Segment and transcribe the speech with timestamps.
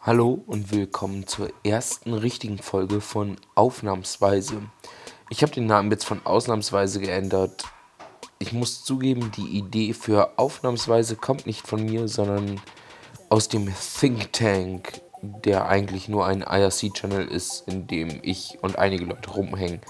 [0.00, 4.62] Hallo und willkommen zur ersten richtigen Folge von Aufnahmsweise.
[5.28, 7.64] Ich habe den Namen jetzt von Ausnahmsweise geändert.
[8.38, 12.60] Ich muss zugeben, die Idee für Aufnahmsweise kommt nicht von mir, sondern
[13.28, 19.04] aus dem Think Tank, der eigentlich nur ein IRC-Channel ist, in dem ich und einige
[19.04, 19.80] Leute rumhängen.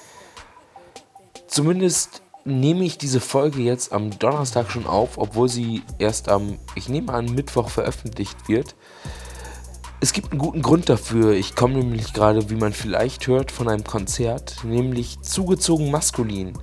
[1.48, 6.88] Zumindest nehme ich diese Folge jetzt am Donnerstag schon auf, obwohl sie erst am, ich
[6.88, 8.74] nehme an, Mittwoch veröffentlicht wird.
[10.00, 11.32] Es gibt einen guten Grund dafür.
[11.32, 16.54] Ich komme nämlich gerade, wie man vielleicht hört, von einem Konzert, nämlich zugezogen maskulin.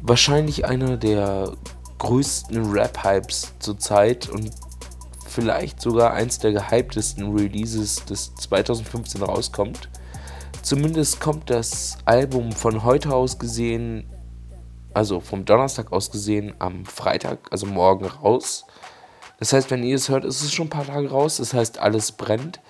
[0.00, 1.52] Wahrscheinlich einer der
[1.98, 4.50] größten Rap-Hypes zurzeit und
[5.26, 9.90] vielleicht sogar eins der gehyptesten Releases, das 2015 rauskommt.
[10.62, 14.06] Zumindest kommt das Album von heute aus gesehen
[14.96, 18.64] also vom Donnerstag aus gesehen, am Freitag, also morgen raus.
[19.38, 21.36] Das heißt, wenn ihr es hört, ist es schon ein paar Tage raus.
[21.36, 22.60] Das heißt, alles brennt.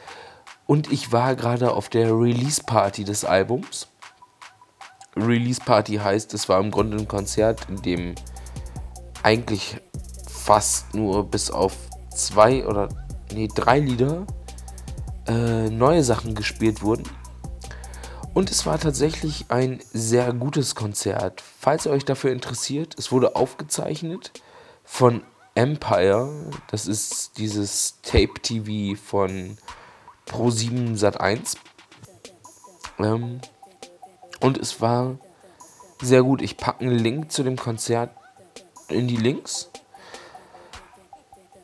[0.66, 3.86] Und ich war gerade auf der Release-Party des Albums.
[5.16, 8.16] Release-Party heißt, es war im Grunde ein Konzert, in dem
[9.22, 9.76] eigentlich
[10.28, 11.76] fast nur bis auf
[12.12, 12.88] zwei oder
[13.32, 14.26] nee, drei Lieder
[15.28, 17.04] äh, neue Sachen gespielt wurden.
[18.36, 21.42] Und es war tatsächlich ein sehr gutes Konzert.
[21.58, 24.30] Falls ihr euch dafür interessiert, es wurde aufgezeichnet
[24.84, 25.22] von
[25.54, 26.28] Empire.
[26.70, 29.56] Das ist dieses Tape-TV von
[30.28, 31.56] Pro7 Sat1.
[32.98, 33.40] Ähm,
[34.40, 35.16] und es war
[36.02, 36.42] sehr gut.
[36.42, 38.10] Ich packe einen Link zu dem Konzert
[38.88, 39.70] in die Links.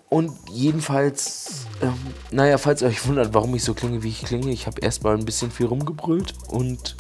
[0.08, 4.50] Und jedenfalls, ähm, naja, falls ihr euch wundert, warum ich so klinge, wie ich klinge,
[4.50, 6.96] ich habe erstmal ein bisschen viel rumgebrüllt und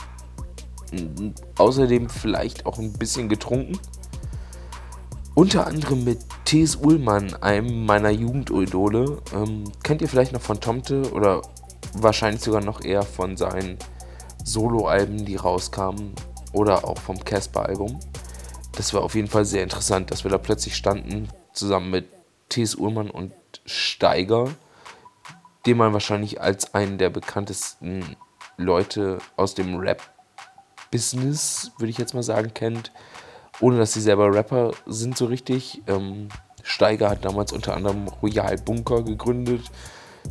[0.92, 3.78] äh, außerdem vielleicht auch ein bisschen getrunken.
[5.34, 6.76] Unter anderem mit T.S.
[6.76, 9.22] Ullmann, einem meiner Jugendidole.
[9.34, 11.40] Ähm, kennt ihr vielleicht noch von Tomte oder
[11.94, 13.78] wahrscheinlich sogar noch eher von seinen
[14.44, 16.12] Soloalben, die rauskamen
[16.52, 17.98] oder auch vom Casper-Album.
[18.72, 22.08] Das war auf jeden Fall sehr interessant, dass wir da plötzlich standen, zusammen mit
[22.50, 22.74] T.S.
[22.74, 23.32] Ullmann und
[23.64, 24.50] Steiger,
[25.66, 28.16] den man wahrscheinlich als einen der bekanntesten
[28.56, 32.92] Leute aus dem Rap-Business, würde ich jetzt mal sagen, kennt,
[33.60, 35.82] ohne dass sie selber Rapper sind so richtig.
[35.86, 36.28] Ähm,
[36.62, 39.70] Steiger hat damals unter anderem Royal Bunker gegründet,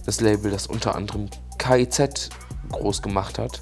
[0.05, 2.29] das Label, das unter anderem KIZ
[2.69, 3.61] groß gemacht hat.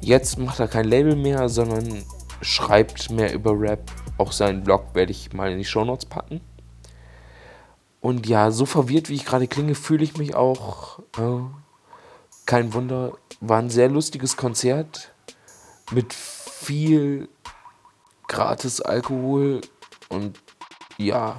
[0.00, 2.04] Jetzt macht er kein Label mehr, sondern
[2.42, 3.90] schreibt mehr über Rap.
[4.18, 6.40] Auch seinen Blog werde ich mal in die Shownotes packen.
[8.06, 11.00] Und ja, so verwirrt wie ich gerade klinge, fühle ich mich auch.
[11.18, 11.40] Äh,
[12.46, 13.18] kein Wunder.
[13.40, 15.12] War ein sehr lustiges Konzert
[15.90, 17.28] mit viel
[18.28, 19.60] gratis Alkohol
[20.08, 20.38] und
[20.98, 21.38] ja.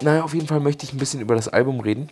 [0.00, 2.10] Naja, auf jeden Fall möchte ich ein bisschen über das Album reden.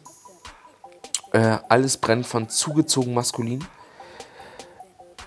[1.32, 3.64] Äh, alles brennt von zugezogen maskulin.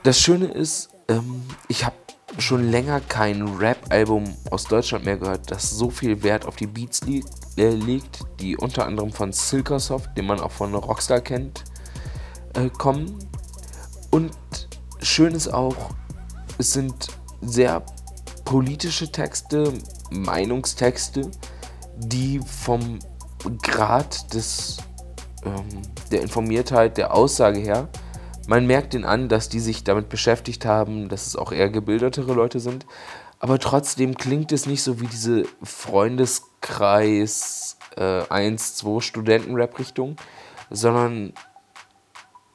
[0.03, 1.95] Das Schöne ist, ähm, ich habe
[2.41, 7.01] schon länger kein Rap-Album aus Deutschland mehr gehört, das so viel Wert auf die Beats
[7.01, 7.23] li
[7.57, 11.63] äh, legt, die unter anderem von Silkersoft, den man auch von Rockstar kennt,
[12.53, 13.17] äh, kommen.
[14.11, 14.31] Und
[15.01, 15.75] schön ist auch,
[16.57, 17.07] es sind
[17.41, 17.83] sehr
[18.45, 19.73] politische Texte,
[20.11, 21.29] Meinungstexte,
[21.97, 22.99] die vom
[23.61, 24.77] Grad des,
[25.45, 27.87] ähm, der Informiertheit, der Aussage her
[28.49, 32.33] man merkt ihnen an, dass die sich damit beschäftigt haben, dass es auch eher gebildetere
[32.33, 32.87] Leute sind.
[33.37, 40.15] Aber trotzdem klingt es nicht so wie diese Freundeskreis äh, 1, 2 Studenten-Rap-Richtung,
[40.71, 41.33] sondern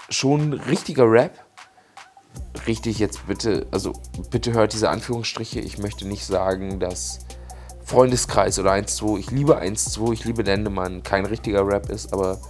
[0.08, 1.38] schon richtiger Rap.
[2.66, 3.92] Richtig, jetzt bitte, also
[4.32, 5.60] bitte hört diese Anführungsstriche.
[5.60, 7.20] Ich möchte nicht sagen, dass
[7.84, 12.12] Freundeskreis oder 1, 2, ich liebe 1, 2, ich liebe Dendemann, kein richtiger Rap ist,
[12.12, 12.40] aber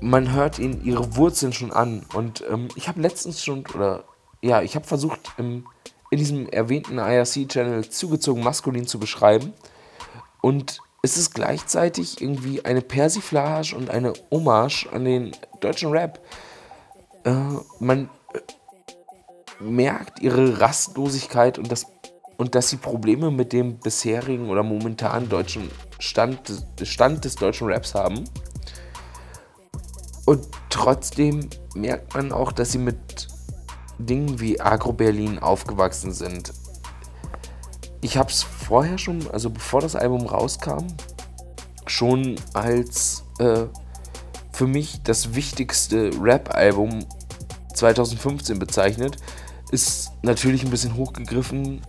[0.00, 2.04] man hört ihnen ihre Wurzeln schon an.
[2.14, 4.04] Und ähm, ich habe letztens schon, oder
[4.42, 5.66] ja, ich habe versucht, im,
[6.10, 9.52] in diesem erwähnten IRC-Channel zugezogen maskulin zu beschreiben.
[10.40, 16.20] Und es ist gleichzeitig irgendwie eine Persiflage und eine Hommage an den deutschen Rap.
[17.24, 17.34] Äh,
[17.80, 18.40] man äh,
[19.60, 21.86] merkt ihre Rastlosigkeit und, das,
[22.36, 27.94] und dass sie Probleme mit dem bisherigen oder momentanen deutschen Stand, Stand des deutschen Raps
[27.94, 28.24] haben.
[30.26, 33.28] Und trotzdem merkt man auch, dass sie mit
[33.98, 36.52] Dingen wie Agro-Berlin aufgewachsen sind.
[38.02, 40.88] Ich habe es vorher schon, also bevor das Album rauskam,
[41.86, 43.64] schon als äh,
[44.52, 47.06] für mich das wichtigste Rap-Album
[47.74, 49.16] 2015 bezeichnet.
[49.70, 51.82] Ist natürlich ein bisschen hochgegriffen.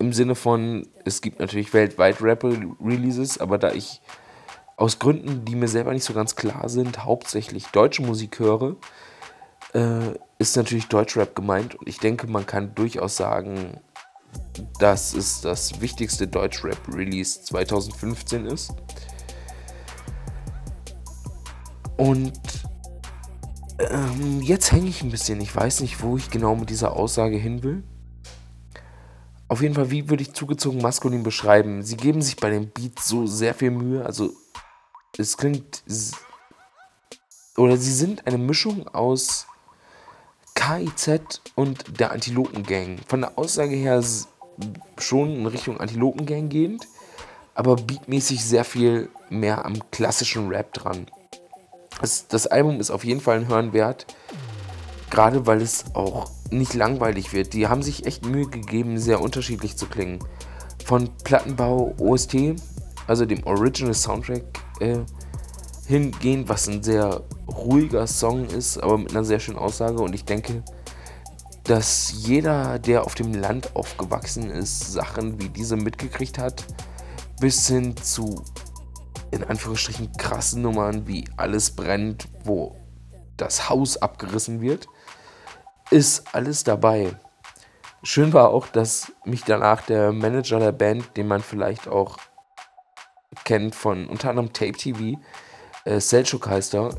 [0.00, 4.00] im Sinne von, es gibt natürlich weltweit Rap-Releases, aber da ich
[4.78, 8.76] aus Gründen, die mir selber nicht so ganz klar sind, hauptsächlich deutsche Musik höre,
[9.74, 11.74] äh, ist natürlich Deutschrap gemeint.
[11.74, 13.80] Und ich denke, man kann durchaus sagen,
[14.78, 18.72] dass es das wichtigste Deutschrap-Release 2015 ist.
[21.96, 22.38] Und
[23.80, 25.40] ähm, jetzt hänge ich ein bisschen.
[25.40, 27.82] Ich weiß nicht, wo ich genau mit dieser Aussage hin will.
[29.48, 31.82] Auf jeden Fall, wie würde ich zugezogen maskulin beschreiben?
[31.82, 34.06] Sie geben sich bei dem Beat so sehr viel Mühe.
[34.06, 34.30] Also,
[35.18, 35.82] es klingt.
[37.56, 39.46] Oder sie sind eine Mischung aus
[40.54, 43.00] KIZ und der Antilopen-Gang.
[43.06, 44.02] Von der Aussage her
[44.98, 46.86] schon in Richtung Antilopen-Gang gehend,
[47.54, 51.06] aber beatmäßig sehr viel mehr am klassischen Rap dran.
[52.00, 54.06] Das, das Album ist auf jeden Fall ein Hören wert,
[55.10, 57.52] gerade weil es auch nicht langweilig wird.
[57.52, 60.20] Die haben sich echt Mühe gegeben, sehr unterschiedlich zu klingen.
[60.84, 62.54] Von Plattenbau OST,
[63.06, 64.44] also dem Original Soundtrack,
[64.80, 64.98] äh,
[65.86, 70.00] hingehend, was ein sehr ruhiger Song ist, aber mit einer sehr schönen Aussage.
[70.00, 70.62] Und ich denke,
[71.64, 76.64] dass jeder, der auf dem Land aufgewachsen ist, Sachen wie diese mitgekriegt hat,
[77.40, 78.42] bis hin zu
[79.30, 82.76] in Anführungsstrichen krassen Nummern wie Alles brennt, wo
[83.36, 84.86] das Haus abgerissen wird,
[85.90, 87.14] ist alles dabei.
[88.02, 92.18] Schön war auch, dass mich danach der Manager der Band, den man vielleicht auch
[93.48, 95.18] kennt von unter anderem Tape TV,
[95.86, 96.90] äh, Selchuk heißt er,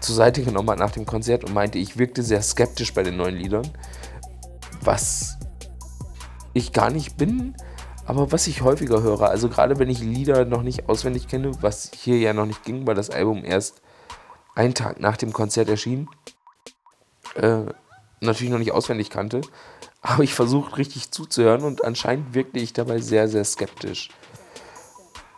[0.00, 3.16] zur Seite genommen hat nach dem Konzert und meinte, ich wirkte sehr skeptisch bei den
[3.16, 3.68] neuen Liedern.
[4.82, 5.36] Was
[6.52, 7.56] ich gar nicht bin,
[8.04, 11.90] aber was ich häufiger höre, also gerade wenn ich Lieder noch nicht auswendig kenne, was
[11.92, 13.82] hier ja noch nicht ging, weil das Album erst
[14.54, 16.08] einen Tag nach dem Konzert erschien,
[17.34, 17.62] äh,
[18.20, 19.40] natürlich noch nicht auswendig kannte,
[20.02, 24.10] habe ich versucht richtig zuzuhören und anscheinend wirkte ich dabei sehr, sehr skeptisch.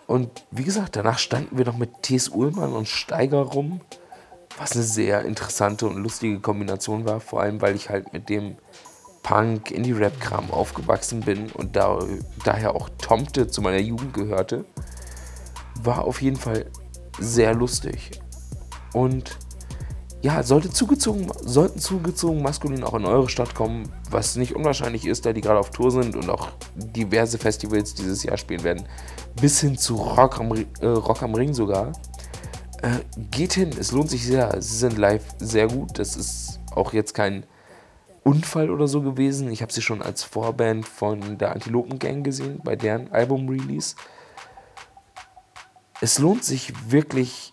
[0.09, 2.31] Und wie gesagt, danach standen wir noch mit T.S.
[2.31, 3.83] Ullmann und Steiger rum,
[4.57, 8.57] was eine sehr interessante und lustige Kombination war, vor allem weil ich halt mit dem
[9.23, 11.99] Punk, Indie-Rap-Kram aufgewachsen bin und da,
[12.43, 14.65] daher auch Tomte zu meiner Jugend gehörte,
[15.83, 16.65] war auf jeden Fall
[17.19, 18.13] sehr lustig.
[18.95, 19.37] Und
[20.21, 25.25] ja, sollte zugezogen, sollten zugezogen maskulin auch in eure Stadt kommen, was nicht unwahrscheinlich ist,
[25.25, 28.85] da die gerade auf Tour sind und auch diverse Festivals dieses Jahr spielen werden,
[29.41, 31.93] bis hin zu Rock am, äh, Rock am Ring sogar.
[32.83, 33.01] Äh,
[33.31, 34.61] geht hin, es lohnt sich sehr.
[34.61, 35.99] Sie sind live sehr gut.
[35.99, 37.45] Das ist auch jetzt kein
[38.25, 39.51] Unfall oder so gewesen.
[39.51, 43.97] Ich habe sie schon als Vorband von der Antilopen Gang gesehen, bei deren Album-Release.
[46.01, 47.51] Es lohnt sich wirklich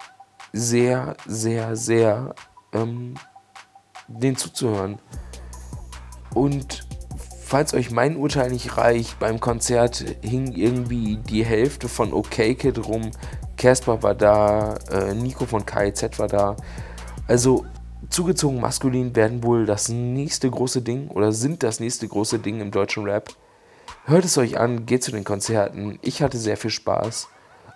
[0.54, 2.36] sehr, sehr, sehr,
[2.76, 3.16] ähm,
[4.08, 5.00] den zuzuhören.
[6.34, 6.86] Und
[7.44, 12.86] falls euch mein Urteil nicht reicht, beim Konzert hing irgendwie die Hälfte von OK Kid
[12.86, 13.12] rum.
[13.58, 16.56] Casper war da, äh, Nico von KIZ war da.
[17.28, 17.66] Also
[18.10, 22.72] zugezogen maskulin werden wohl das nächste große Ding oder sind das nächste große Ding im
[22.72, 23.30] deutschen Rap.
[24.06, 25.98] Hört es euch an, geht zu den Konzerten.
[26.02, 27.30] Ich hatte sehr viel Spaß.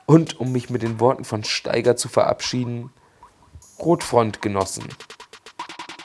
[0.06, 2.92] Und um mich mit den Worten von Steiger zu verabschieden,
[3.82, 4.88] Rotfront genossen.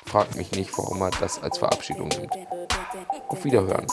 [0.07, 2.33] Fragt mich nicht, warum er das als Verabschiedung nimmt.
[3.29, 3.87] Auf Wiederhören.